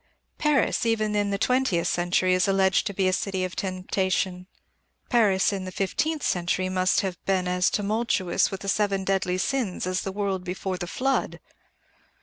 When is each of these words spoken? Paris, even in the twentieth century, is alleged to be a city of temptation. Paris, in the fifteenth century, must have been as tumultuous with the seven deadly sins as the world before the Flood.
Paris, 0.39 0.83
even 0.83 1.15
in 1.15 1.29
the 1.29 1.37
twentieth 1.37 1.87
century, 1.87 2.33
is 2.33 2.47
alleged 2.47 2.87
to 2.87 2.91
be 2.95 3.07
a 3.07 3.13
city 3.13 3.43
of 3.43 3.55
temptation. 3.55 4.47
Paris, 5.09 5.53
in 5.53 5.63
the 5.63 5.71
fifteenth 5.71 6.23
century, 6.23 6.69
must 6.69 7.01
have 7.01 7.23
been 7.25 7.47
as 7.47 7.69
tumultuous 7.69 8.49
with 8.49 8.61
the 8.61 8.67
seven 8.67 9.03
deadly 9.03 9.37
sins 9.37 9.85
as 9.85 10.01
the 10.01 10.11
world 10.11 10.43
before 10.43 10.77
the 10.79 10.87
Flood. 10.87 11.39